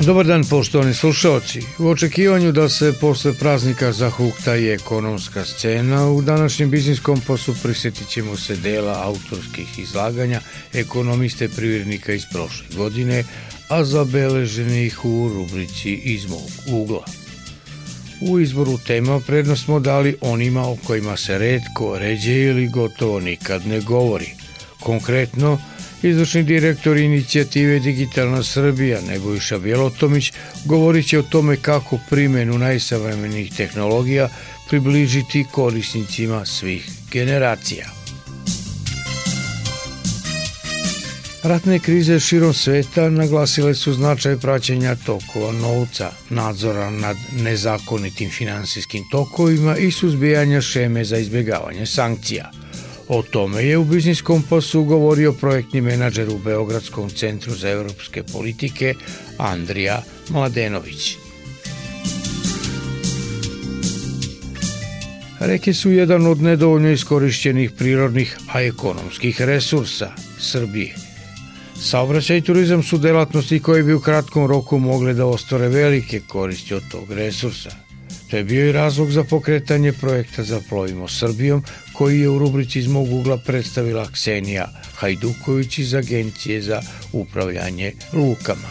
[0.00, 1.60] Dobar dan poštovani slušalci.
[1.78, 8.08] U očekivanju da se posle praznika zahukta i ekonomska scena, u današnjem biznis kompasu prisjetit
[8.08, 10.40] ćemo se dela autorskih izlaganja
[10.74, 13.24] ekonomiste privrednika iz prošle godine,
[13.68, 17.04] a zabeleženih u rubrici iz mog ugla.
[18.20, 23.66] U izboru tema prednost smo dali onima o kojima se redko, ređe ili gotovo nikad
[23.66, 24.30] ne govori.
[24.80, 25.58] Konkretno,
[26.02, 30.32] Izvršni direktor inicijative Digitalna Srbija Nebojša Bjelotomić
[30.64, 34.28] govorit će o tome kako primenu najsavremenijih tehnologija
[34.68, 37.86] približiti korisnicima svih generacija.
[41.42, 49.76] Ratne krize širom sveta naglasile su značaj praćenja tokova novca, nadzora nad nezakonitim finansijskim tokovima
[49.76, 52.50] i suzbijanja šeme za izbjegavanje sankcija–
[53.08, 58.94] O tome je u Biznis Kompasu govorio projektni menadžer u Beogradskom centru za evropske politike
[59.38, 61.16] Andrija Mladenović.
[65.40, 70.94] Reke su jedan od nedovoljno iskorišćenih prirodnih, a ekonomskih resursa Srbije.
[71.80, 76.74] Saobraćaj i turizam su delatnosti koje bi u kratkom roku mogle da ostvare velike koristi
[76.74, 77.70] od tog resursa–
[78.30, 81.62] To je bio i razlog za pokretanje projekta za Plovimo Srbijom,
[81.98, 86.80] koji je u rubrici iz mog ugla predstavila Ksenija Hajduković iz Agencije za
[87.12, 88.68] upravljanje lukama.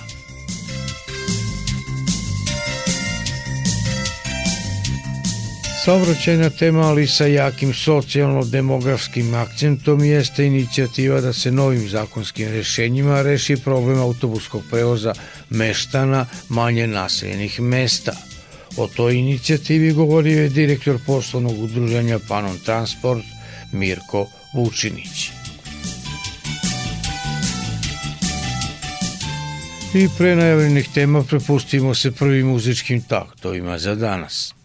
[5.85, 13.55] Saobraćajna tema, ali sa jakim socijalno-demografskim akcentom, jeste inicijativa da se novim zakonskim rešenjima reši
[13.55, 15.13] problem autobuskog prevoza
[15.49, 18.15] meštana manje naseljenih mesta–
[18.77, 23.23] O toj inicijativi govorio je direktor poslovnog udruženja Panon Transport
[23.71, 25.29] Mirko Vučinić.
[29.93, 34.56] I pre najavljenih tema prepustimo se prvim muzičkim taktovima za danas.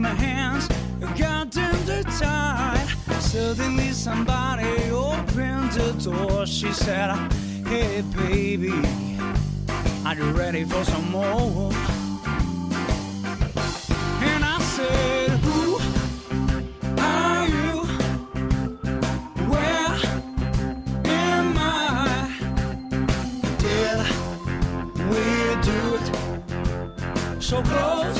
[0.00, 0.66] my hands
[1.18, 2.86] got them too tight.
[3.20, 6.46] Suddenly somebody opened the door.
[6.46, 7.10] She said,
[7.66, 8.72] Hey baby,
[10.06, 11.70] are you ready for some more?
[14.30, 15.78] And I said, Who
[16.98, 17.84] are you?
[19.50, 19.96] Where
[21.04, 22.30] am I?
[23.58, 23.98] Did
[25.10, 25.24] we
[25.62, 28.19] do it so close?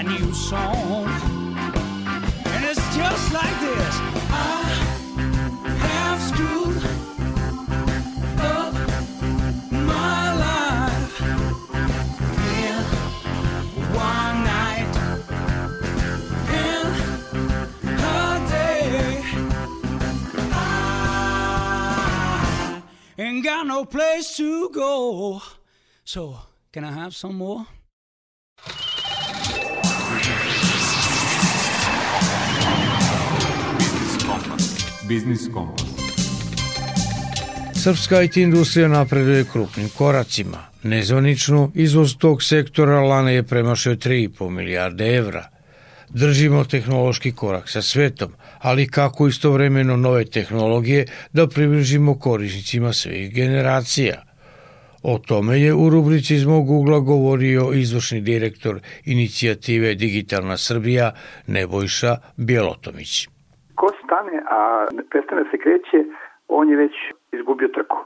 [0.00, 1.06] A new song.
[2.46, 3.94] And it's just like this.
[4.30, 4.64] I
[5.86, 6.82] have screwed
[8.40, 8.72] up
[9.70, 11.20] my life
[12.64, 12.82] in
[13.92, 14.94] one night
[16.64, 16.86] in
[18.00, 19.20] a day.
[23.18, 25.42] I ain't got no place to go.
[26.04, 26.38] So,
[26.72, 27.66] can I have some more?
[35.10, 35.86] Biznis Kompas.
[37.74, 40.58] Srpska IT industrija napreduje krupnim koracima.
[40.82, 45.48] Nezvanično, izvoz tog sektora lana je premašio 3,5 milijarde evra.
[46.08, 54.22] Držimo tehnološki korak sa svetom, ali kako istovremeno nove tehnologije da približimo korisnicima svih generacija.
[55.02, 61.14] O tome je u rubrici iz mog ugla govorio izvršni direktor inicijative Digitalna Srbija
[61.46, 63.28] Nebojša Bjelotomić.
[64.10, 66.04] Stane, a ne prestane da se kreće,
[66.48, 66.94] on je već
[67.32, 67.98] izgubio trku.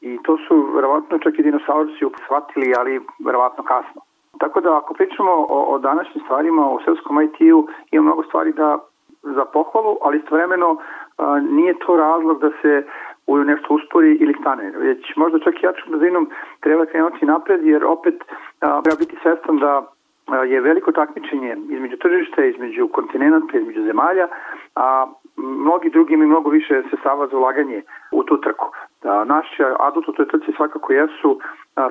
[0.00, 4.00] I to su verovatno čak i dinosaurci shvatili, ali verovatno kasno.
[4.38, 8.78] Tako da ako pričamo o, o današnjim stvarima, o srpskom IT-u, ima mnogo stvari da
[9.22, 10.76] za pohvalu, ali istovremeno
[11.16, 12.86] a, nije to razlog da se
[13.26, 14.72] u nešto uspori ili stane.
[14.76, 16.30] Već možda čak i jačom brzinom
[16.60, 18.14] treba krenuti napred, jer opet
[18.60, 19.86] a, treba biti svestan da
[20.36, 24.28] je veliko takmičenje između tržišta, između kontinenta, između zemalja,
[24.76, 25.06] a
[25.36, 27.82] mnogi drugi imaju mnogo više sredstava za ulaganje
[28.12, 28.68] u tu trku.
[29.02, 29.46] Da, naš
[29.78, 31.40] adut u toj trci svakako jesu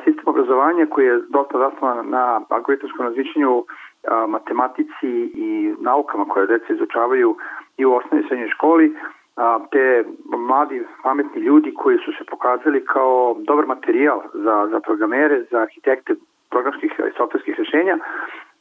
[0.04, 3.64] sistem obrazovanja koji je dosta zasnovan na algoritamskom razmišljanju,
[4.08, 7.36] a, matematici i naukama koje deca izučavaju
[7.78, 8.96] i u osnovnoj srednjoj školi,
[9.72, 10.04] te
[10.38, 16.16] mladi pametni ljudi koji su se pokazali kao dobar materijal za, za programere, za arhitekte
[16.50, 17.98] programskih i softverskih rešenja,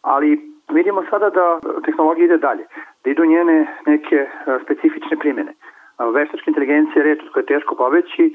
[0.02, 0.40] ali
[0.72, 2.64] vidimo sada da tehnologija ide dalje,
[3.04, 4.28] da idu njene neke e,
[4.64, 5.52] specifične primjene.
[6.14, 8.34] Veštačka inteligencija je reč od koje je teško pobeći,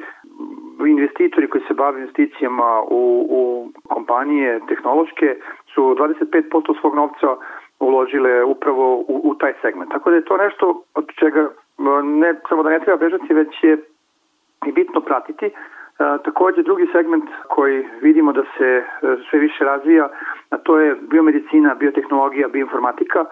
[0.88, 5.36] investitori koji se bave investicijama u, u kompanije tehnološke
[5.74, 7.36] su 25% svog novca
[7.80, 9.92] uložile upravo u, u taj segment.
[9.92, 11.50] Tako da je to nešto od čega
[12.04, 13.78] ne samo da ne treba bežati, već je
[14.66, 15.50] i bitno pratiti.
[15.98, 18.84] Takođe drugi segment koji vidimo da se e,
[19.30, 20.10] sve više razvija,
[20.50, 23.26] a to je biomedicina, biotehnologija, bioinformatika.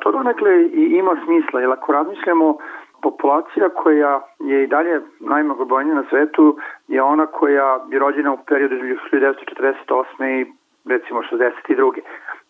[0.00, 2.56] To donekle i ima smisla, jer ako razmišljamo
[3.02, 6.56] populacija koja je i dalje najmnogobrojnija na svetu
[6.88, 10.40] je ona koja je rođena u periodu 1948.
[10.40, 10.46] i
[10.84, 12.00] recimo 62.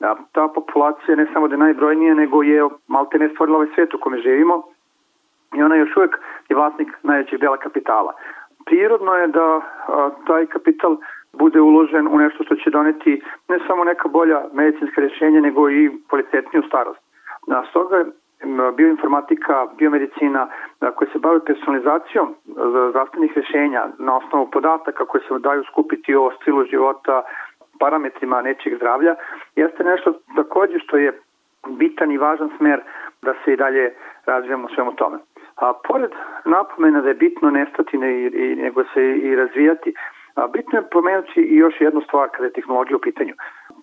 [0.01, 3.95] Da, ta populacija ne samo da je najbrojnija, nego je malte ne stvorila ovaj svet
[3.95, 4.63] u kome živimo
[5.55, 6.19] i ona još uvek
[6.49, 8.13] je vlasnik najvećeg dela kapitala.
[8.69, 10.97] Prirodno je da a, taj kapital
[11.33, 15.91] bude uložen u nešto što će doneti ne samo neka bolja medicinska rješenja, nego i
[16.09, 17.01] kvalitetniju starost.
[17.47, 18.05] Na stoga
[18.77, 20.49] bioinformatika, biomedicina
[20.95, 22.35] koje se bave personalizacijom
[22.91, 27.23] zdravstvenih rešenja na osnovu podataka koje se daju skupiti o stilu života,
[27.79, 29.15] parametrima nečeg zdravlja,
[29.57, 31.21] jeste nešto takođe što je
[31.69, 32.81] bitan i važan smer
[33.23, 33.95] da se i dalje
[34.27, 35.19] razvijamo svemu tome.
[35.59, 36.13] A pored
[36.45, 39.95] napomena da je bitno nestati ne, i, nego se i razvijati,
[40.35, 43.35] a, bitno je pomenuti i još jednu stvar kada je tehnologija u pitanju.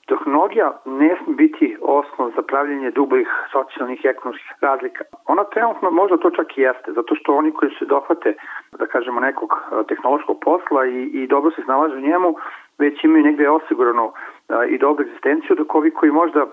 [0.08, 5.04] Tehnologija ne sme biti osnov za pravljenje dublih socijalnih i ekonomskih razlika.
[5.28, 8.34] Ona trenutno možda to čak i jeste, zato što oni koji se dohvate,
[8.80, 9.50] da kažemo, nekog
[9.88, 12.36] tehnološkog posla i, i dobro se snalaže u njemu,
[12.80, 14.12] već imaju negde osiguranu
[14.70, 16.46] i dobru egzistenciju, dok ovi koji možda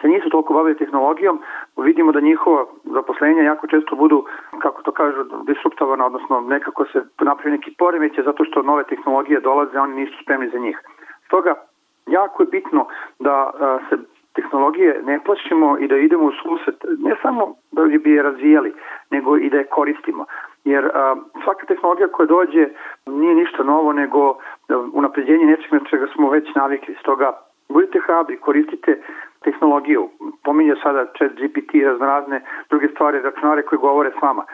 [0.00, 1.40] se nisu toliko bavili tehnologijom,
[1.76, 4.24] vidimo da njihova zaposlenja jako često budu,
[4.58, 9.78] kako to kažu, disruptovana, odnosno nekako se napravi neki poremeće zato što nove tehnologije dolaze,
[9.78, 10.78] oni nisu spremni za njih.
[11.26, 11.54] Stoga,
[12.06, 12.86] jako je bitno
[13.18, 13.50] da
[13.88, 13.96] se
[14.34, 18.74] tehnologije ne plašimo i da idemo u susret, ne samo da bi je razvijali,
[19.10, 20.24] nego i da je koristimo.
[20.64, 22.68] Jer a, svaka tehnologija koja dođe
[23.06, 24.38] nije ništa novo, nego
[24.92, 26.96] unapređenje nečeg na čega smo već navikli.
[27.00, 27.32] Stoga
[27.68, 29.02] budite hrabri, koristite
[29.44, 30.08] tehnologiju.
[30.44, 34.44] Pominje sada chat GPT, raznorazne druge stvari, računare koje govore s vama.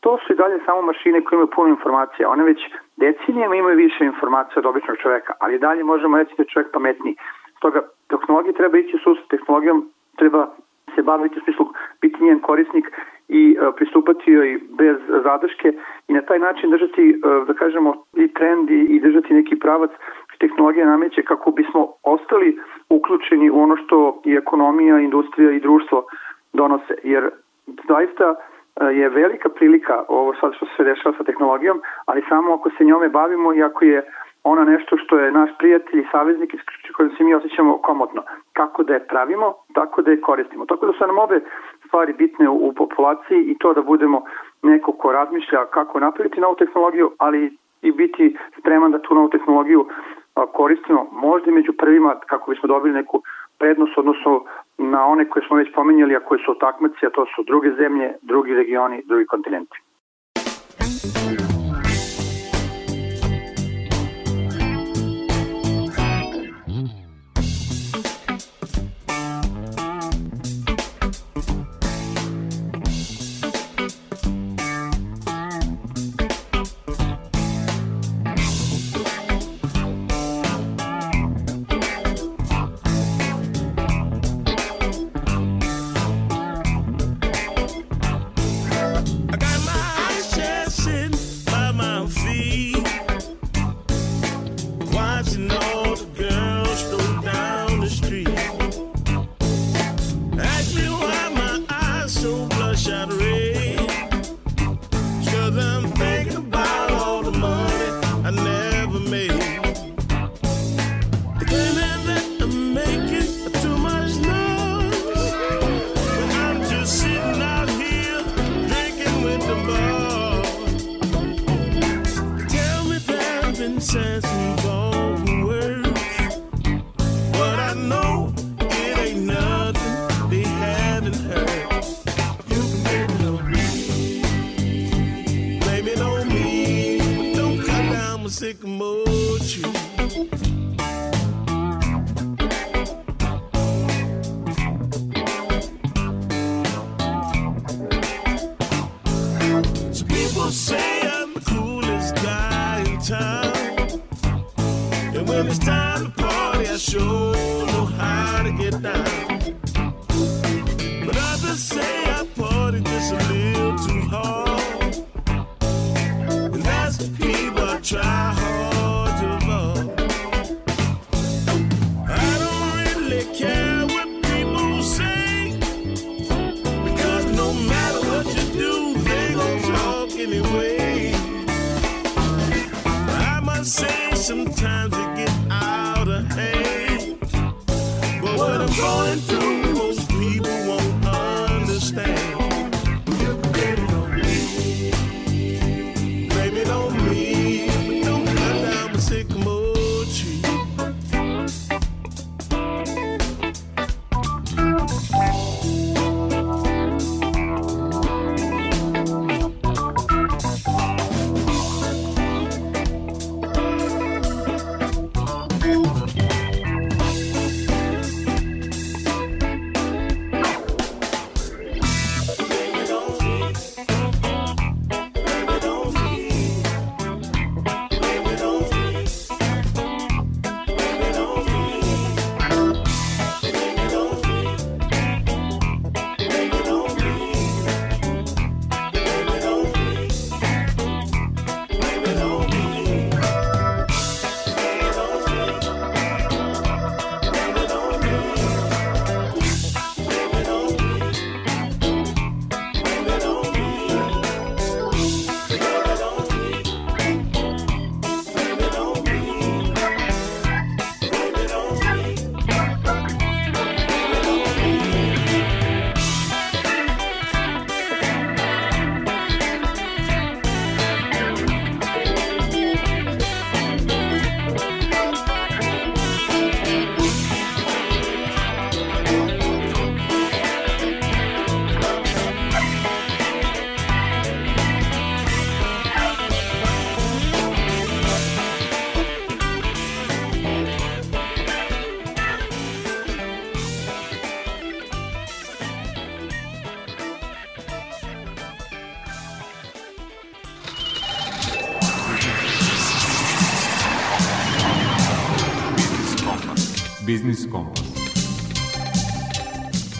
[0.00, 2.30] To su i dalje samo mašine koje imaju puno informacija.
[2.30, 2.60] One već
[2.96, 7.16] decenijama imaju više informacija od običnog čoveka, ali dalje možemo reći da je čovek pametniji.
[7.56, 10.48] Stoga, tehnologija treba ići u tehnologijom treba
[10.94, 11.66] se baviti u smislu
[12.00, 12.86] biti njen korisnik
[13.28, 15.72] i uh, pristupati joj bez zadrške
[16.08, 19.90] i na taj način držati, uh, da kažemo, i trend i, i držati neki pravac
[20.40, 26.04] tehnologija nameće kako bismo ostali uključeni u ono što i ekonomija, industrija i društvo
[26.52, 27.30] donose, jer
[27.88, 32.70] zaista e, je velika prilika ovo sad što se dešava sa tehnologijom, ali samo ako
[32.70, 34.02] se njome bavimo i ako je
[34.44, 36.54] ona nešto što je naš prijatelj i saveznik
[36.88, 38.22] s kojim se mi osjećamo komotno.
[38.52, 40.66] Kako da je pravimo, tako da je koristimo.
[40.66, 41.40] Tako da su nam obe
[41.86, 44.22] stvari bitne u, u populaciji i to da budemo
[44.62, 49.86] neko ko razmišlja kako napraviti novu tehnologiju, ali i biti spreman da tu novu tehnologiju
[50.46, 53.22] koristimo možda među prvima kako bismo dobili neku
[53.58, 54.44] prednost odnosno
[54.78, 58.12] na one koje smo već pomenjali, a koje su takmaci, a to su druge zemlje,
[58.22, 59.78] drugi regioni, drugi kontinenti.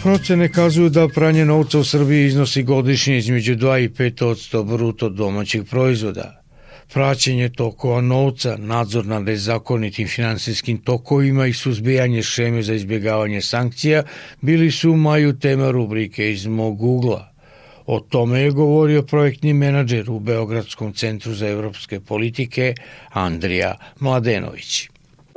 [0.03, 5.09] Procene kazuju da pranje novca u Srbiji iznosi godišnje između 2 i 5 odsto bruto
[5.09, 6.43] domaćeg proizvoda.
[6.93, 14.03] Praćenje tokova novca, nadzor nad nezakonitim finansijskim tokovima i suzbijanje šeme za izbjegavanje sankcija
[14.41, 17.31] bili su u maju tema rubrike iz mog Google-a.
[17.85, 22.73] O tome je govorio projektni menadžer u Beogradskom centru za evropske politike
[23.13, 24.89] Andrija Mladenović.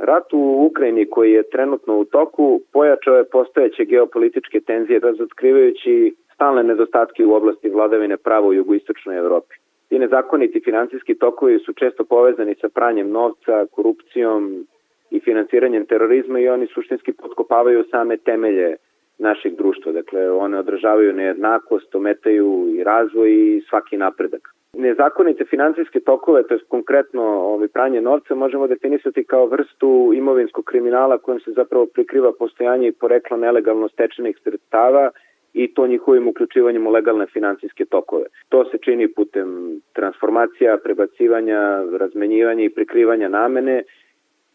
[0.03, 6.63] Rat u Ukrajini koji je trenutno u toku pojačao je postojeće geopolitičke tenzije razotkrivajući stalne
[6.63, 9.55] nedostatke u oblasti vladavine prava u jugoistočnoj Evropi.
[9.89, 14.67] Ti nezakoniti finansijski tokovi su često povezani sa pranjem novca, korupcijom
[15.11, 18.75] i finansiranjem terorizma i oni suštinski potkopavaju same temelje
[19.17, 19.91] našeg društva.
[19.91, 24.53] Dakle, one odražavaju nejednakost, ometaju i razvoj i svaki napredak.
[24.73, 31.17] Nezakonite financijske tokove, to je konkretno ovaj, pranje novca, možemo definisati kao vrstu imovinskog kriminala
[31.17, 35.11] kojim se zapravo prikriva postojanje i poreklo nelegalno stečenih sredstava
[35.53, 38.25] i to njihovim uključivanjem u legalne financijske tokove.
[38.49, 43.83] To se čini putem transformacija, prebacivanja, razmenjivanja i prikrivanja namene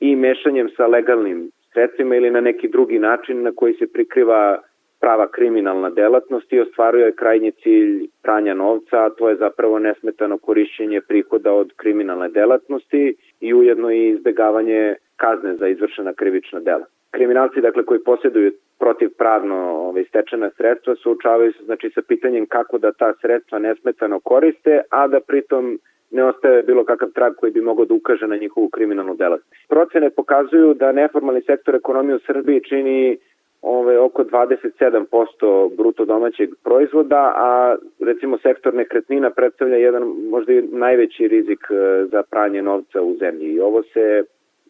[0.00, 4.62] i mešanjem sa legalnim sredstvima ili na neki drugi način na koji se prikriva
[5.00, 11.00] prava kriminalna delatnost i ostvaruje krajnji cilj pranja novca, a to je zapravo nesmetano korišćenje
[11.00, 16.84] prihoda od kriminalne delatnosti i ujedno i izbegavanje kazne za izvršena krivična dela.
[17.10, 22.92] Kriminalci dakle koji posjeduju protivpravno ovaj, stečena sredstva suočavaju se znači sa pitanjem kako da
[22.92, 25.78] ta sredstva nesmetano koriste, a da pritom
[26.10, 29.68] ne ostaje bilo kakav trag koji bi mogao da ukaže na njihovu kriminalnu delatnost.
[29.68, 33.18] Procene pokazuju da neformalni sektor ekonomije u Srbiji čini
[33.62, 41.28] ove, oko 27% bruto domaćeg proizvoda, a recimo sektor nekretnina predstavlja jedan možda i najveći
[41.28, 43.46] rizik e, za pranje novca u zemlji.
[43.46, 44.22] I ovo se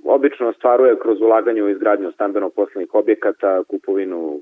[0.04, 4.40] obično ostvaruje kroz ulaganje u izgradnju stambeno-poslovnih objekata, kupovinu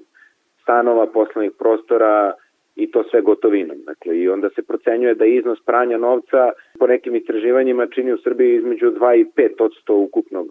[0.62, 2.32] stanova, poslovnih prostora,
[2.76, 3.76] i to sve gotovinom.
[3.86, 8.56] Dakle, i onda se procenjuje da iznos pranja novca po nekim istraživanjima čini u Srbiji
[8.56, 10.46] između 2 i 5 odsto ukupnog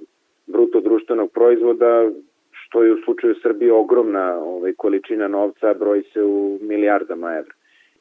[0.48, 2.10] bruto društvenog proizvoda,
[2.52, 7.54] što je u slučaju Srbije ogromna ovaj, količina novca, broji se u milijardama evra.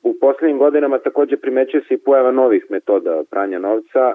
[0.03, 4.13] U poslednjim godinama takođe primećuje se i pojava novih metoda pranja novca,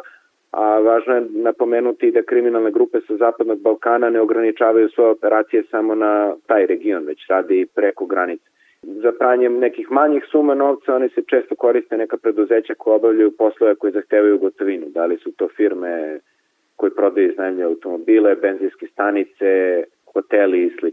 [0.52, 5.96] a važno je napomenuti da kriminalne grupe sa Zapadnog Balkana ne ograničavaju svoje operacije samo
[5.96, 8.50] na taj region, već rade i preko granice.
[8.82, 13.76] Za pranjem nekih manjih suma novca oni se često koriste neka preduzeća koja obavljaju poslove
[13.76, 14.86] koje zahtevaju gotovinu.
[14.90, 16.20] Da li su to firme
[16.76, 20.88] koji prodaju iznajemlje automobile, benzinske stanice, hoteli i sl.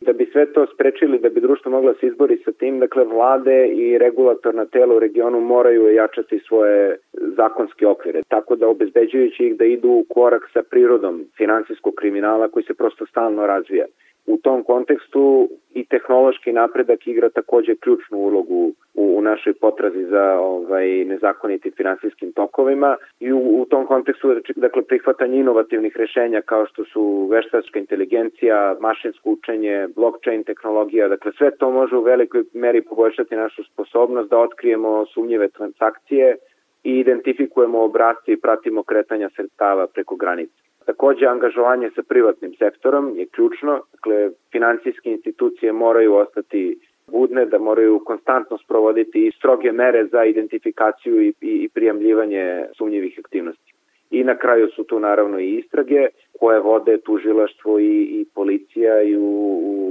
[0.00, 3.04] Da bi sve to sprečili, da bi društvo moglo da se izbori sa tim, dakle
[3.04, 9.56] vlade i regulatorna tela u regionu moraju jačati svoje zakonske okvire, tako da obezbeđujući ih
[9.56, 13.86] da idu u korak sa prirodom finansijskog kriminala koji se prosto stalno razvija.
[14.26, 20.38] U tom kontekstu i tehnološki napredak igra takođe ključnu ulogu u, u našoj potrazi za
[20.40, 26.84] ovaj nezakonitim finansijskim tokovima i u, u tom kontekstu dakle prihvatanje inovativnih rešenja kao što
[26.84, 33.36] su veštačka inteligencija, mašinsko učenje, blockchain tehnologija, dakle sve to može u velikoj meri poboljšati
[33.36, 36.36] našu sposobnost da otkrijemo sumnjive transakcije
[36.84, 40.64] i identifikujemo obrazce i pratimo kretanja sredstava preko granice.
[40.86, 43.80] Takođe, angažovanje sa privatnim sektorom je ključno.
[43.92, 51.22] Dakle, financijske institucije moraju ostati budne, da moraju konstantno sprovoditi i stroge mere za identifikaciju
[51.22, 53.72] i, i, i prijamljivanje sumnjivih aktivnosti.
[54.10, 56.06] I na kraju su tu naravno i istrage
[56.40, 59.30] koje vode tužilaštvo i, i policija i u,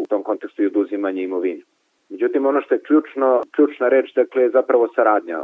[0.02, 1.62] u tom kontekstu i oduzimanje imovine.
[2.10, 5.40] Međutim, ono što je ključno, ključna reč, dakle, je zapravo saradnja.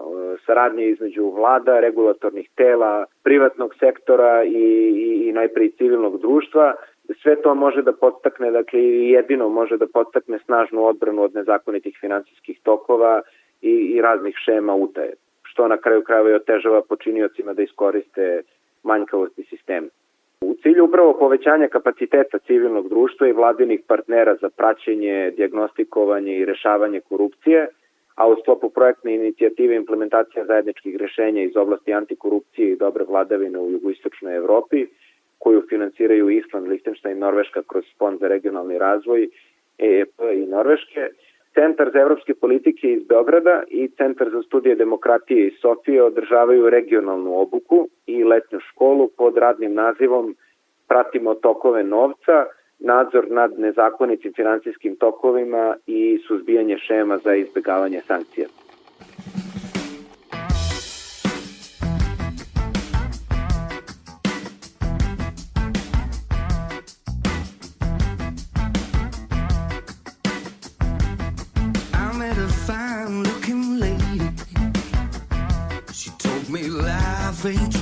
[0.46, 4.50] Saradnja između vlada, regulatornih tela, privatnog sektora i,
[4.96, 6.76] i, i najpre i civilnog društva.
[7.22, 12.60] Sve to može da podstakne, dakle, jedino može da podstakne snažnu odbranu od nezakonitih finansijskih
[12.64, 13.22] tokova
[13.62, 18.42] i, i raznih šema utaje, što na kraju krajeva i otežava počiniocima da iskoriste
[18.84, 19.88] manjkavosti sistema.
[20.42, 27.00] U cilju upravo povećanja kapaciteta civilnog društva i vladinih partnera za praćenje, diagnostikovanje i rešavanje
[27.00, 27.68] korupcije,
[28.16, 33.72] a u sklopu projektne inicijative implementacija zajedničkih rešenja iz oblasti antikorupcije i dobre vladavine u
[33.72, 34.88] jugoistočnoj Evropi,
[35.38, 39.30] koju finansiraju Island, Lichtenstein Norveška kroz Fond za regionalni razvoj,
[39.78, 41.10] EEP i Norveške,
[41.54, 47.42] Centar za evropske politike iz Beograda i Centar za studije demokratije iz Sofije održavaju regionalnu
[47.42, 50.36] obuku i letnju školu pod radnim nazivom
[50.88, 52.46] Pratimo tokove novca,
[52.80, 58.48] nadzor nad nezakonitim finansijskim tokovima i suzbijanje šema za izbegavanje sankcija.
[77.52, 77.79] you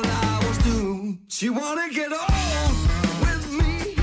[0.00, 1.18] life was doomed.
[1.28, 2.70] She wanna get on
[3.20, 3.94] with me.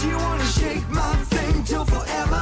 [0.00, 2.35] She wanna shake my thing till forever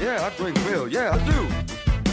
[0.00, 0.90] Yeah, I drink milk.
[0.90, 1.42] Yeah, I do.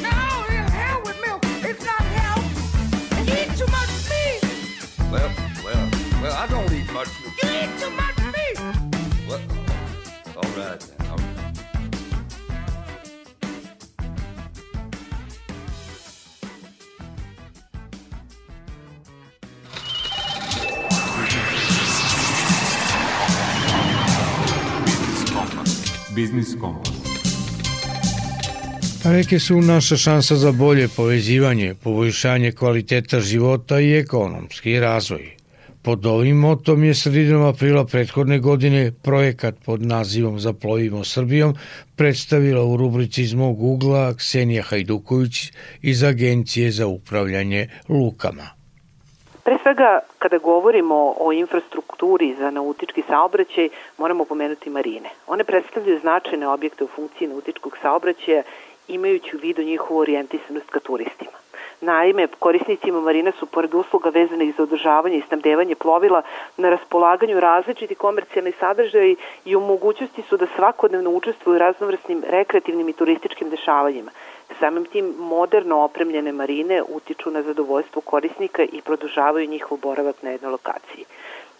[0.02, 0.12] No,
[0.50, 1.41] the hell with milk.
[1.63, 3.13] It's not health.
[3.13, 4.43] And you eat too much meat.
[5.10, 5.32] Well,
[5.63, 5.89] well,
[6.21, 7.08] well, I don't eat much.
[7.23, 8.60] You eat too much meat.
[9.30, 9.41] Well,
[10.36, 11.08] all right then.
[11.08, 11.38] All right.
[26.13, 26.87] Biznis Kompas.
[29.12, 35.32] Reke su naša šansa za bolje povezivanje, poboljšanje kvaliteta života i ekonomski razvoj.
[35.84, 41.56] Pod ovim motom je sredinom aprila prethodne godine projekat pod nazivom Zaplovimo Srbijom
[41.96, 48.58] predstavila u rubrici iz mog ugla Ksenija Hajduković iz Agencije za upravljanje lukama.
[49.43, 55.10] Pre svega, kada govorimo o infrastrukturi za nautički saobraćaj, moramo pomenuti marine.
[55.28, 58.43] One predstavljaju značajne objekte u funkciji nautičkog saobraćaja,
[58.88, 61.38] imajući u vidu njihovu orijentisanost ka turistima.
[61.82, 66.21] Naime, korisnicima marina su pored usluga vezanih za održavanje i snabdevanje plovila
[66.58, 72.89] na raspolaganju različiti komercijalni sadržaji i u mogućnosti su da svakodnevno učestvuju u raznovrsnim rekreativnim
[72.89, 74.12] i turističkim dešavanjima.
[74.60, 80.52] Samim tim moderno opremljene marine utiču na zadovoljstvo korisnika i produžavaju njihov boravak na jednoj
[80.52, 81.06] lokaciji.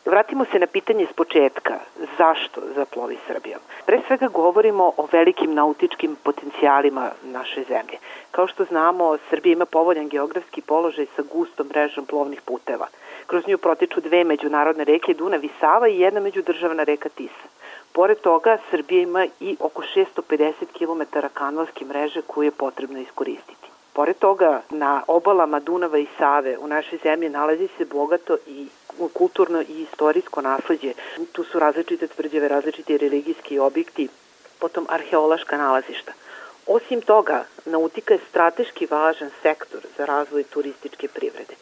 [0.08, 1.80] Vratimo se na pitanje s početka.
[2.18, 3.60] Zašto zaplovi Srbijom?
[3.86, 7.98] Pre svega govorimo o velikim nautičkim potencijalima naše zemlje.
[8.32, 12.88] Kao što znamo, Srbija ima povoljan geografski položaj sa gustom mrežom plovnih puteva.
[13.26, 17.48] Kroz nju protiču dve međunarodne reke Dunav i Sava i jedna međudržavna reka Tisa.
[17.94, 23.67] Pored toga, Srbija ima i oko 650 km kanalske mreže koju je potrebno iskoristiti.
[23.98, 28.68] Pored toga, na obalama Dunava i Save u našoj zemlji nalazi se bogato i
[29.14, 30.94] kulturno i istorijsko nasledđe.
[31.32, 34.08] Tu su različite tvrđave, različiti religijski objekti,
[34.60, 36.12] potom arheološka nalazišta.
[36.68, 41.56] Osim toga, nautika je strateški važan sektor za razvoj turističke privrede.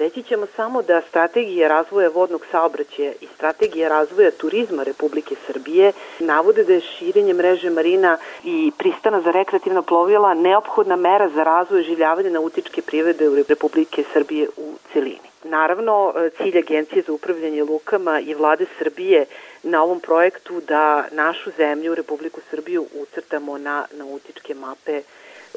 [0.00, 6.64] Reći ćemo samo da strategija razvoja vodnog saobraćaja i strategija razvoja turizma Republike Srbije navode
[6.64, 12.30] da je širenje mreže marina i pristana za rekreativna plovila neophodna mera za razvoj življavanja
[12.30, 15.28] nautičke privrede u Republike Srbije u celini.
[15.44, 19.26] Naravno, cilj Agencije za upravljanje lukama i vlade Srbije
[19.62, 25.02] na ovom projektu da našu zemlju, Republiku Srbiju, ucrtamo na nautičke mape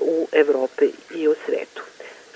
[0.01, 1.92] u Evrope i u svetu.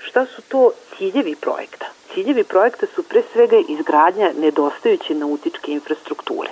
[0.08, 1.86] Šta su to ciljevi projekta?
[2.14, 6.50] Ciljevi projekta su pre svega izgradnja nedostajuće nautičke infrastrukture.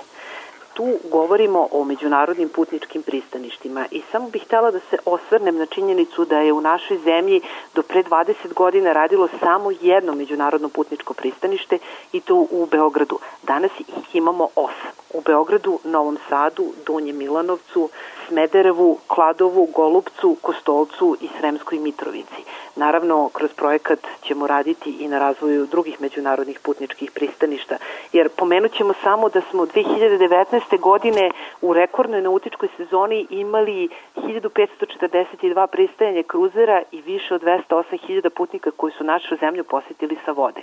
[0.77, 6.25] Tu govorimo o međunarodnim putničkim pristaništima i samo bih htela da se osvrnem na činjenicu
[6.25, 7.41] da je u našoj zemlji
[7.75, 11.77] do pre 20 godina radilo samo jedno međunarodno putničko pristanište
[12.13, 13.19] i to u Beogradu.
[13.43, 14.91] Danas ih imamo osam.
[15.13, 17.89] U Beogradu, Novom Sadu, Donjem Milanovcu,
[18.27, 22.43] Smederevu, Kladovu, Golubcu, Kostolcu i Sremskoj Mitrovici.
[22.75, 27.77] Naravno, kroz projekat ćemo raditi i na razvoju drugih međunarodnih putničkih pristaništa,
[28.13, 30.66] jer pomenut ćemo samo da smo 2019.
[30.75, 38.93] godine u rekordnoj nautičkoj sezoni imali 1542 pristajanje kruzera i više od 208.000 putnika koji
[38.93, 40.61] su našu zemlju posetili sa vode.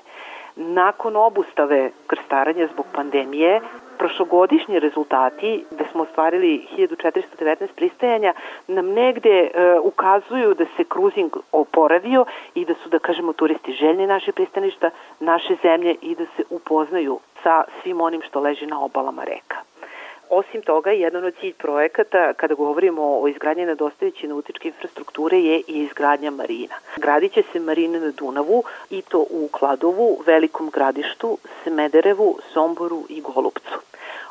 [0.56, 3.60] Nakon obustave krstaranja zbog pandemije,
[3.98, 8.32] prošlogodišnji rezultati, gde smo ostvarili 1419 pristajanja,
[8.66, 14.06] nam negde e, ukazuju da se kruzing oporavio i da su, da kažemo, turisti željni
[14.06, 14.90] naše pristaništa,
[15.20, 19.73] naše zemlje i da se upoznaju sa svim onim što leži na obalama reka.
[20.30, 25.82] Osim toga, jedan od cilj projekata, kada govorimo o izgradnji nedostajuće nautičke infrastrukture, je i
[25.82, 26.74] izgradnja marina.
[26.96, 33.20] Gradit će se marine na Dunavu i to u Kladovu, Velikom gradištu, Smederevu, Somboru i
[33.20, 33.78] Golubcu.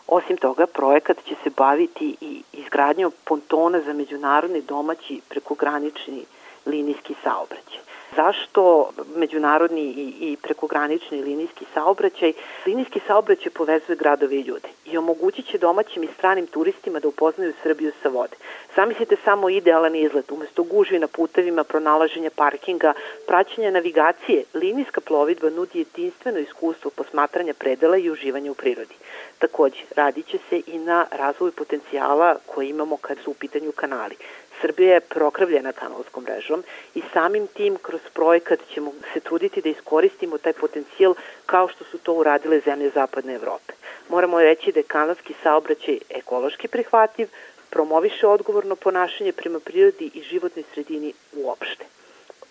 [0.07, 6.25] Osim toga, projekat će se baviti i izgradnjom pontona za međunarodni domaći prekogranični
[6.65, 7.92] linijski saobraćaj.
[8.15, 12.33] Zašto međunarodni i, i prekogranični linijski saobraćaj?
[12.65, 17.53] Linijski saobraćaj povezuje gradove i ljude i omogućit će domaćim i stranim turistima da upoznaju
[17.63, 18.35] Srbiju sa vode.
[18.75, 22.93] Zamislite samo idealan izlet, umesto gužvi na putevima, pronalaženja parkinga,
[23.27, 28.95] praćenja navigacije, linijska plovidba nudi jedinstveno iskustvo posmatranja predela i uživanja u prirodi.
[29.39, 34.15] Takođe, radit će se i na razvoju potencijala koje imamo kad su u pitanju kanali.
[34.63, 36.63] Srbija je prokravljena kanalskom mrežom
[36.95, 41.97] i samim tim kroz projekat ćemo se truditi da iskoristimo taj potencijal kao što su
[41.97, 43.73] to uradile zemlje Zapadne Evrope.
[44.09, 47.27] Moramo reći da je kanalski saobraćaj ekološki prihvatljiv,
[47.69, 51.85] promoviše odgovorno ponašanje prema prirodi i životnoj sredini uopšte.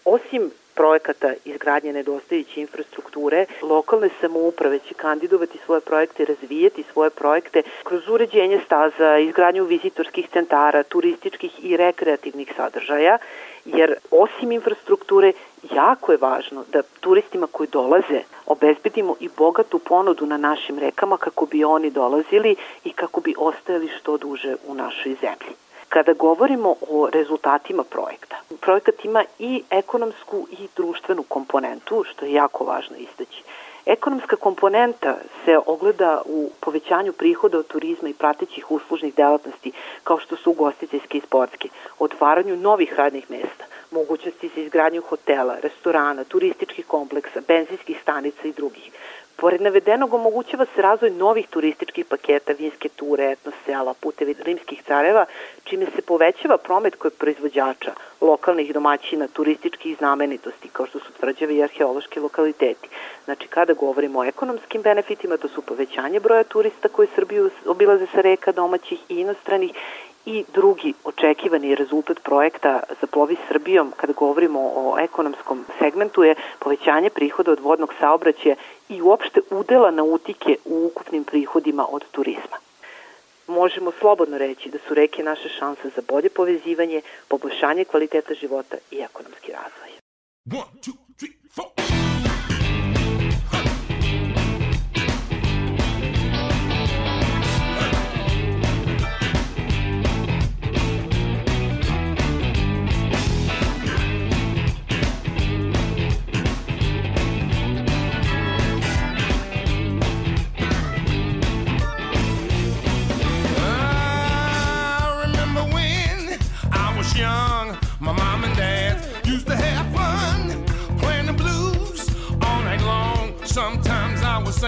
[0.04, 8.08] Osim projekata izgradnje nedostajuće infrastrukture, lokalne samouprave će kandidovati svoje projekte, razvijeti svoje projekte kroz
[8.08, 13.18] uređenje staza, izgradnju vizitorskih centara, turističkih i rekreativnih sadržaja,
[13.64, 15.32] jer osim infrastrukture
[15.74, 21.46] jako je važno da turistima koji dolaze obezbedimo i bogatu ponudu na našim rekama kako
[21.46, 25.56] bi oni dolazili i kako bi ostajali što duže u našoj zemlji.
[25.92, 32.64] Kada govorimo o rezultatima projekta, projekat ima i ekonomsku i društvenu komponentu, što je jako
[32.64, 33.42] važno istaći.
[33.86, 39.72] Ekonomska komponenta se ogleda u povećanju prihoda od turizma i pratećih uslužnih delatnosti,
[40.04, 46.24] kao što su ugostiteljske i sportske, otvaranju novih radnih mesta, mogućnosti za izgradnju hotela, restorana,
[46.24, 48.90] turističkih kompleksa, benzinskih stanica i drugih.
[49.42, 55.24] Pored navedenog omogućava se razvoj novih turističkih paketa, vinske ture, etno sela, putevi rimskih careva,
[55.64, 61.62] čime se povećava promet kod proizvođača, lokalnih domaćina, turističkih znamenitosti, kao što su tvrđave i
[61.62, 62.88] arheološki lokaliteti.
[63.24, 68.20] Znači, kada govorimo o ekonomskim benefitima, to su povećanje broja turista koji Srbiju obilaze sa
[68.20, 69.72] reka domaćih i inostranih
[70.26, 77.10] i drugi očekivani rezultat projekta za plovi Srbijom kada govorimo o ekonomskom segmentu je povećanje
[77.10, 78.54] prihoda od vodnog saobraćaja
[78.88, 82.56] i uopšte udela nautike u ukupnim prihodima od turizma.
[83.46, 88.98] Možemo slobodno reći da su reke naše šanse za bolje povezivanje, poboljšanje kvaliteta života i
[88.98, 89.90] ekonomski razvoj.
[90.50, 92.11] One, two, three, four.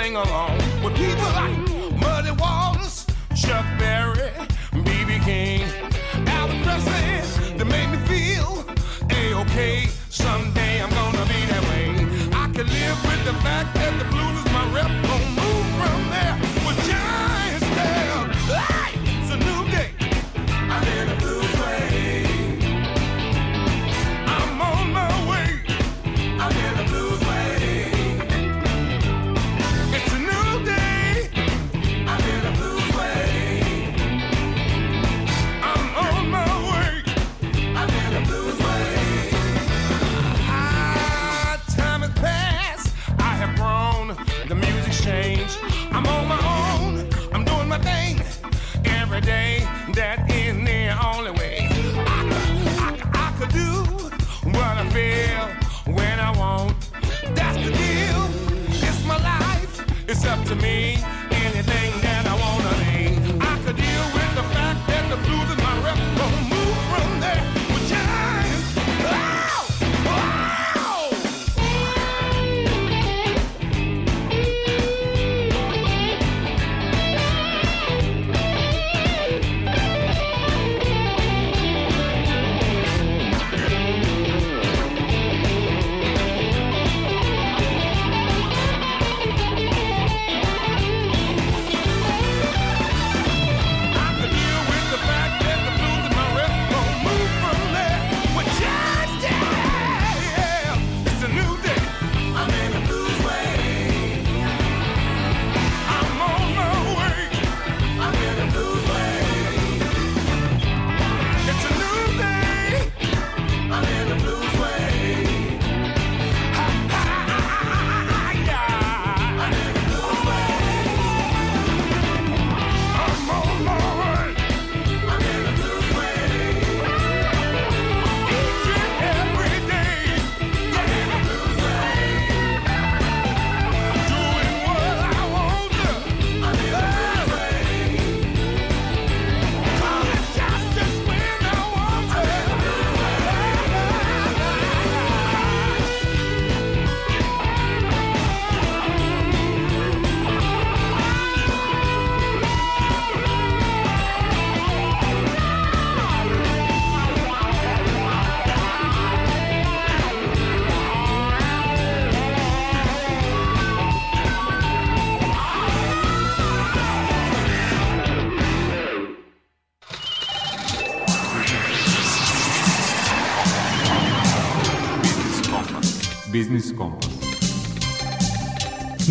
[0.05, 0.63] Sing along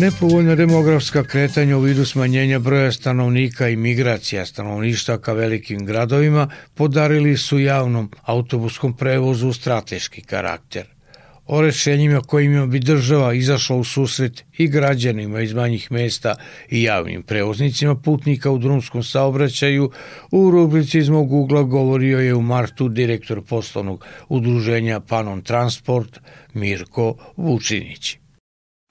[0.04, 7.36] Nepovoljna demografska kretanja u vidu smanjenja broja stanovnika i migracija stanovništva ka velikim gradovima podarili
[7.36, 10.84] su javnom autobuskom prevozu strateški karakter.
[11.46, 16.34] O rešenjima kojima bi država izašla u susret i građanima iz manjih mesta
[16.70, 19.90] i javnim prevoznicima putnika u drumskom saobraćaju
[20.30, 26.20] u rubrici iz mog ugla govorio je u martu direktor poslovnog udruženja Panon Transport
[26.54, 28.23] Mirko Vučinić.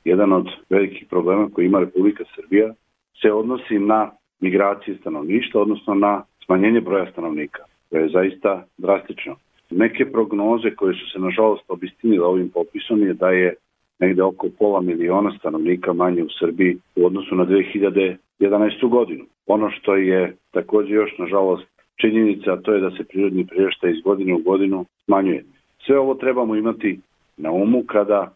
[0.05, 2.73] Jedan od velikih problema koji ima Republika Srbija
[3.21, 7.63] se odnosi na migracije stanovništva, odnosno na smanjenje broja stanovnika.
[7.89, 9.35] To je zaista drastično.
[9.69, 13.55] Neke prognoze koje su se nažalost obistinile ovim popisom je da je
[13.99, 18.89] negde oko pola miliona stanovnika manje u Srbiji u odnosu na 2011.
[18.89, 19.25] godinu.
[19.47, 21.67] Ono što je takođe još nažalost
[22.01, 25.43] činjenica, to je da se prirodni priraštaj iz godine u godinu smanjuje.
[25.85, 26.99] Sve ovo trebamo imati
[27.37, 28.33] na umu kada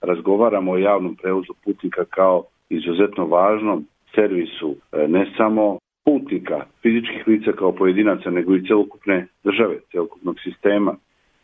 [0.00, 7.52] razgovaramo o javnom prevozu putnika kao izuzetno važnom servisu e, ne samo putnika, fizičkih lica
[7.52, 10.96] kao pojedinaca, nego i celokupne države, celokupnog sistema,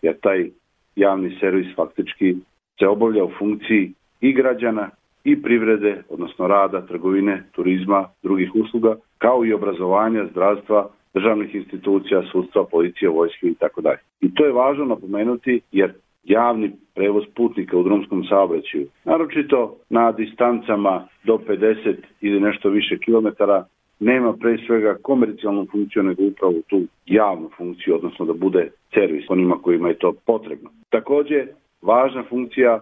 [0.03, 0.51] jer taj
[0.97, 2.37] javni servis faktički
[2.79, 4.91] se obavlja u funkciji i građana
[5.25, 12.65] i privrede, odnosno rada, trgovine, turizma, drugih usluga, kao i obrazovanja, zdravstva, državnih institucija, sudstva,
[12.65, 13.99] policije, vojske i tako dalje.
[14.21, 15.93] I to je važno napomenuti jer
[16.25, 23.65] javni prevoz putnika u drumskom saobraćaju, naročito na distancama do 50 ili nešto više kilometara,
[24.01, 29.59] nema pre svega komercijalnu funkciju, nego upravo tu javnu funkciju, odnosno da bude servis onima
[29.63, 30.71] kojima je to potrebno.
[30.91, 31.47] Takođe,
[31.83, 32.81] važna funkcija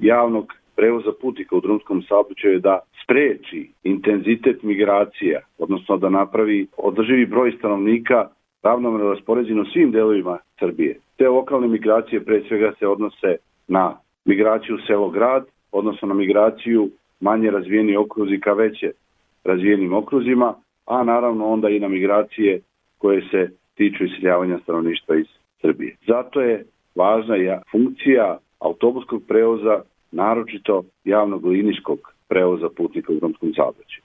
[0.00, 7.26] javnog prevoza putnika u drumskom saobraćaju je da spreči intenzitet migracija, odnosno da napravi održivi
[7.26, 8.28] broj stanovnika
[8.62, 10.98] ravnomerno raspoređen u svim delovima Srbije.
[11.16, 13.36] Te lokalne migracije pre svega se odnose
[13.68, 16.90] na migraciju selo-grad, odnosno na migraciju
[17.20, 18.90] manje razvijeni okruzi ka veće
[19.44, 20.54] razvijenim okruzima,
[20.86, 22.60] a naravno onda i na migracije
[22.98, 25.26] koje se tiču iseljavanja stanovništva iz
[25.60, 25.96] Srbije.
[26.06, 29.80] Zato je važna i funkcija autobuskog prevoza,
[30.12, 31.98] naročito javnog linijskog
[32.28, 34.02] prevoza putnika u drumskom saobraćaju.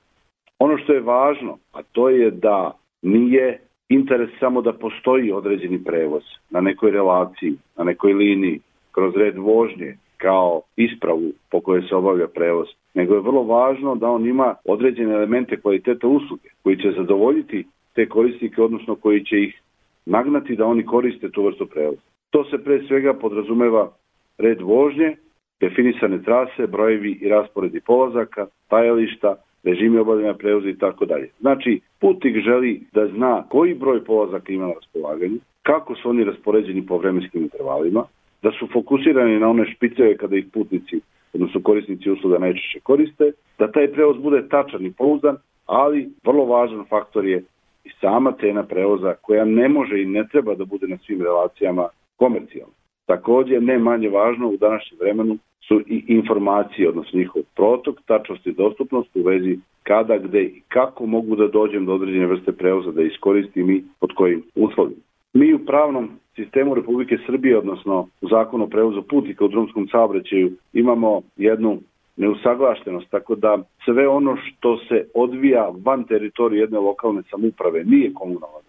[0.60, 3.60] Ono što je važno, a to je da nije
[3.93, 8.59] interes samo da postoji određeni prevoz na nekoj relaciji, na nekoj liniji,
[8.91, 14.09] kroz red vožnje, kao ispravu po kojoj se obavlja prevoz, nego je vrlo važno da
[14.09, 17.65] on ima određene elemente kvaliteta usluge koji će zadovoljiti
[17.95, 19.61] te korisnike, odnosno koji će ih
[20.05, 22.01] nagnati da oni koriste tu vrstu prevoza.
[22.29, 23.91] To se pre svega podrazumeva
[24.37, 25.15] red vožnje,
[25.59, 31.30] definisane trase, brojevi i rasporedi polazaka, tajališta, režimi obavljanja prevoza i tako dalje.
[31.39, 36.86] Znači, putnik želi da zna koji broj polazaka ima na raspolaganju, kako su oni raspoređeni
[36.86, 38.03] po vremenskim intervalima,
[38.41, 40.99] da su fokusirani na one špiceve kada ih putnici,
[41.34, 46.86] odnosno korisnici usluga najčešće koriste, da taj prevoz bude tačan i pouzdan, ali vrlo važan
[46.89, 47.43] faktor je
[47.84, 51.88] i sama cena prevoza koja ne može i ne treba da bude na svim relacijama
[52.18, 52.74] komercijalna.
[53.06, 55.38] Takođe, ne manje važno u današnjem vremenu
[55.68, 61.06] su i informacije, odnosno njihov protok, tačnost i dostupnost u vezi kada, gde i kako
[61.06, 65.01] mogu da dođem do određene vrste prevoza, da iskoristim i pod kojim uslovima.
[65.34, 70.51] Mi u pravnom sistemu Republike Srbije, odnosno u zakonu o prevozu putnika u drumskom saobraćaju,
[70.74, 71.80] imamo jednu
[72.18, 78.62] neusaglašenost, tako da sve ono što se odvija van teritorije jedne lokalne samuprave nije komunalna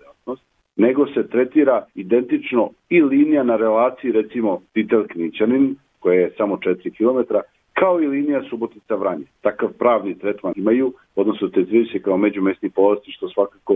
[0.76, 6.96] nego se tretira identično i linija na relaciji recimo Titel Knićanin, koja je samo 4
[6.96, 7.34] km,
[7.72, 9.24] kao i linija Subotica Vranje.
[9.40, 13.74] Takav pravni tretman imaju, odnosno tretiraju se kao međumestni polazci, što svakako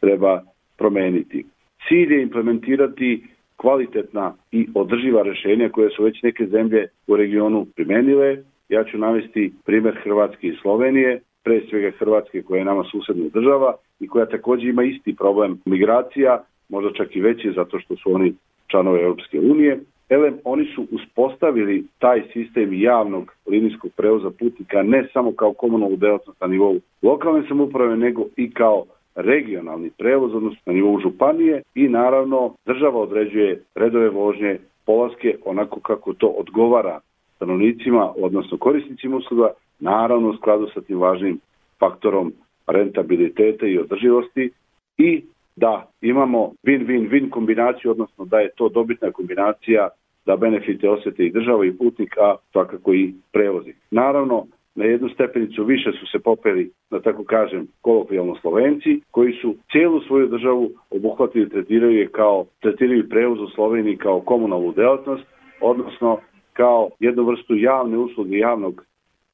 [0.00, 0.42] treba
[0.78, 1.46] promeniti.
[1.88, 3.22] Cilj je implementirati
[3.56, 8.36] kvalitetna i održiva rešenja koje su već neke zemlje u regionu primenile.
[8.68, 13.74] Ja ću navesti primer Hrvatske i Slovenije, pre svega Hrvatske koja je nama susedna država
[14.00, 18.34] i koja takođe ima isti problem migracija, možda čak i veći zato što su oni
[18.70, 19.80] članove Europske unije.
[20.08, 26.40] Elem, oni su uspostavili taj sistem javnog linijskog prevoza putnika ne samo kao komunalnu delatnost
[26.40, 28.84] na nivou lokalne samuprave, nego i kao
[29.14, 36.12] regionalni prevoz, odnosno na nivou županije i naravno država određuje redove vožnje, polaske onako kako
[36.12, 37.00] to odgovara
[37.36, 41.40] stanovnicima, odnosno korisnicima usluga, naravno u skladu sa tim važnim
[41.78, 42.32] faktorom
[42.66, 44.50] rentabiliteta i održivosti
[44.98, 45.22] i
[45.56, 49.88] da imamo win-win-win kombinaciju, odnosno da je to dobitna kombinacija
[50.26, 53.72] da benefite osete i država i putnik, a svakako i prevozi.
[53.90, 59.54] Naravno, na jednu stepenicu više su se popeli, da tako kažem, kolokvijalno Slovenci, koji su
[59.72, 65.24] cijelu svoju državu obuhvatili tretiraju je kao, tretiraju prevoz u Sloveniji kao komunalnu delatnost,
[65.60, 66.18] odnosno
[66.52, 68.84] kao jednu vrstu javne usluge javnog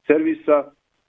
[0.06, 0.64] servisa,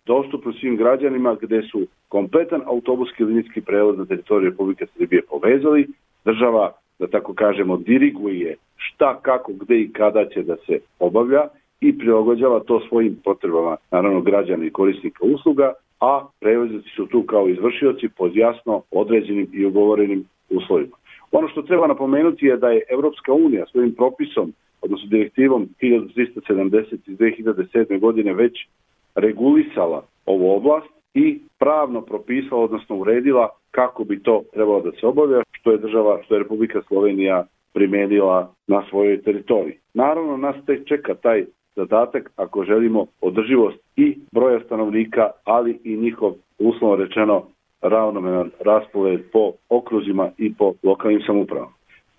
[0.05, 5.87] dostupno svim građanima gde su kompletan autobuski linijski prevoz na teritoriju Republike Srbije povezali,
[6.25, 11.47] država, da tako kažemo, diriguje šta, kako, gde i kada će da se obavlja
[11.81, 17.47] i prilagođava to svojim potrebama, naravno građana i korisnika usluga, a prevoznici su tu kao
[17.47, 20.95] izvršioci pod jasno određenim i ugovorenim uslovima.
[21.31, 27.17] Ono što treba napomenuti je da je Evropska unija svojim propisom, odnosno direktivom 1370 iz
[27.17, 27.99] 2007.
[27.99, 28.67] godine već
[29.15, 35.41] regulisala ovu oblast i pravno propisala, odnosno uredila kako bi to trebalo da se obavlja,
[35.51, 39.77] što je država, što je Republika Slovenija primenila na svojoj teritoriji.
[39.93, 41.45] Naravno, nas tek čeka taj
[41.75, 47.43] zadatak ako želimo održivost i broja stanovnika, ali i njihov uslovno rečeno
[47.81, 51.71] ravnomeran raspored po okruzima i po lokalnim samupravama.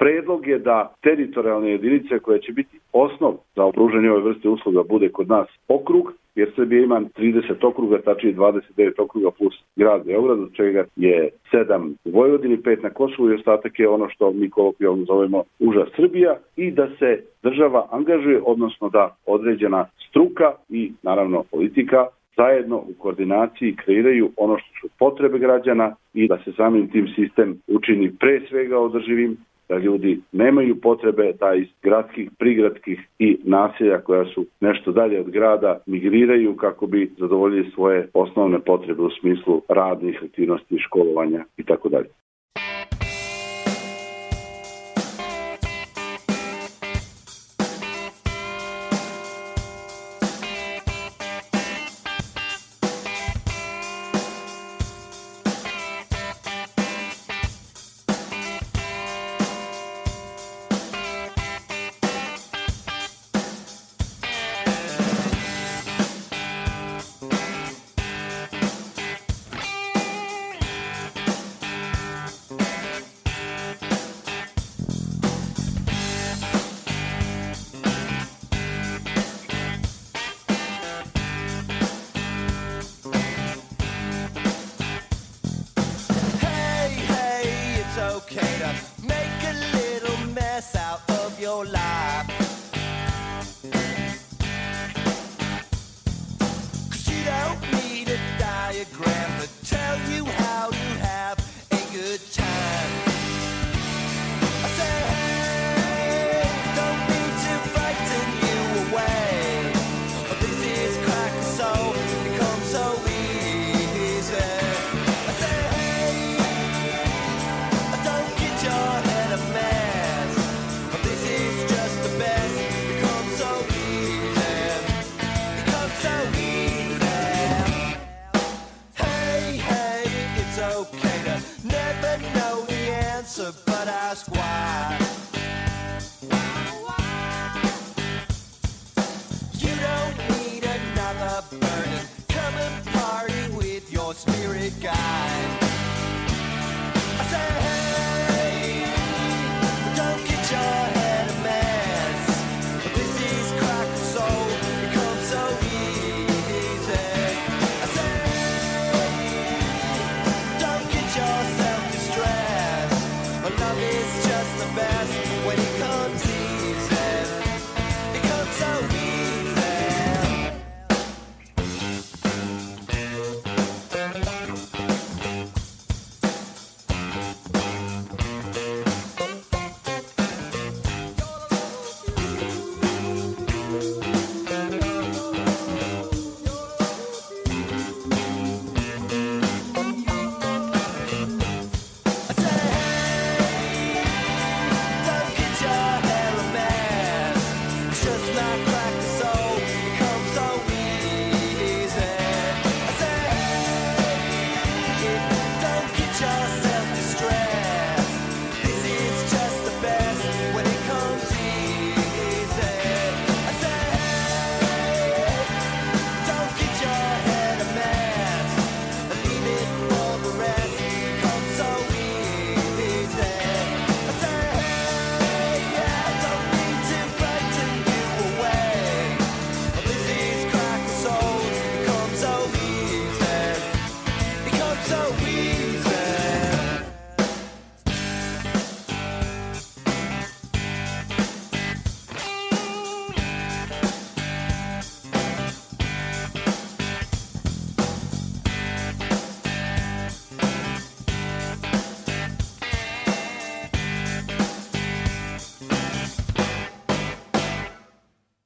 [0.02, 5.08] Predlog je da teritorijalne jedinice koje će biti osnov za opružanje ove vrste usluga bude
[5.08, 10.54] kod nas okrug, jer Srbija ima 30 okruga, tačnije 29 okruga plus grad Beograd, od
[10.54, 15.04] čega je 7 u Vojvodini, 5 na Kosovu i ostatak je ono što mi kolokvijalno
[15.04, 22.06] zovemo uža Srbija i da se država angažuje, odnosno da određena struka i naravno politika
[22.36, 27.58] zajedno u koordinaciji kreiraju ono što su potrebe građana i da se samim tim sistem
[27.68, 29.36] učini pre svega održivim,
[29.72, 35.30] da ljudi nemaju potrebe da iz gradskih, prigradskih i naselja koja su nešto dalje od
[35.30, 41.88] grada migriraju kako bi zadovoljili svoje osnovne potrebe u smislu radnih aktivnosti, školovanja i tako
[41.88, 42.08] dalje.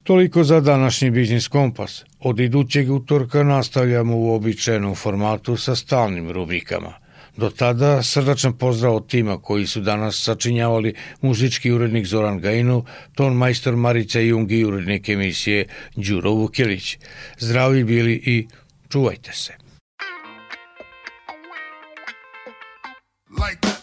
[0.06, 2.04] Toliko za današnji Biznis Kompas.
[2.20, 6.92] Od idućeg utorka nastavljamo u običajnom formatu sa stalnim rubrikama.
[7.36, 12.82] Do tada srdačan pozdrav od tima koji su danas sačinjavali muzički urednik Zoran Gajinov,
[13.14, 16.98] ton majstor Marica Jung i urednik emisije Đuro Vukilić.
[17.38, 18.46] Zdravi bili i
[18.88, 19.52] čuvajte se.
[23.30, 23.75] Like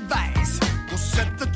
[0.00, 0.60] advice.
[0.90, 1.49] Will set the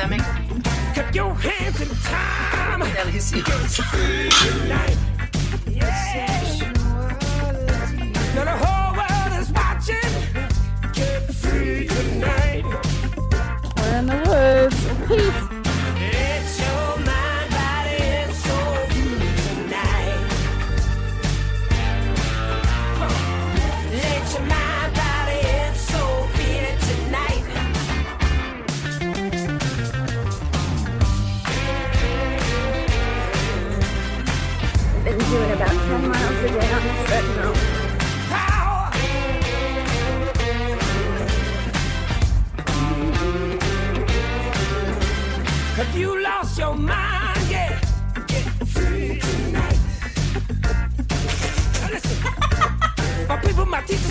[0.00, 1.14] pandemic.
[1.14, 2.80] Your hands in time.
[2.80, 3.32] Hell, yes.
[5.72, 6.69] yeah.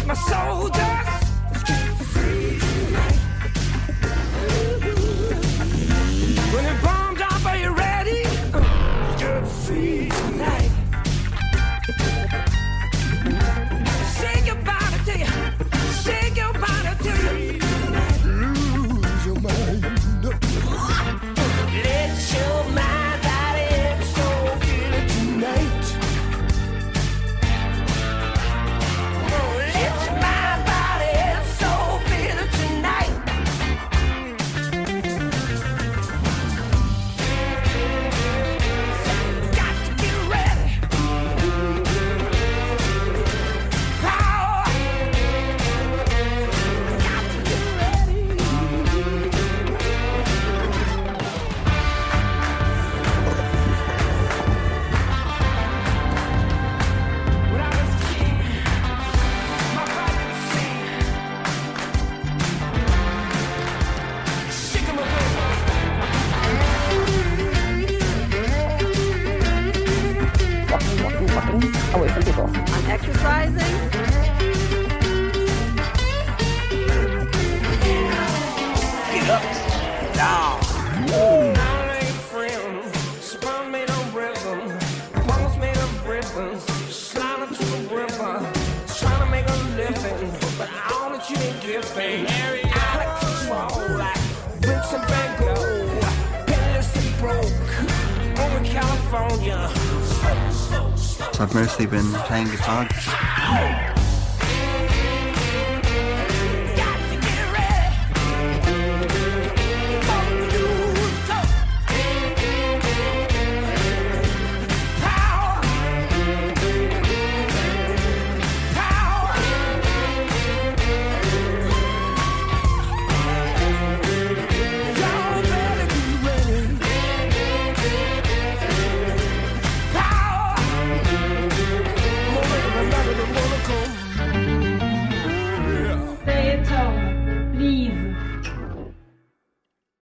[0.10, 1.19] my soldiers.